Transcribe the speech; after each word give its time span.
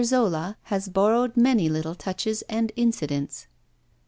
Zola 0.03 0.57
has 0.63 0.87
borrowed 0.89 1.37
many 1.37 1.69
little 1.69 1.93
touches 1.93 2.41
and 2.49 2.71
incidents. 2.75 3.45